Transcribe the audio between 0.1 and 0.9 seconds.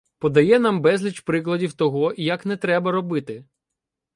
подає нам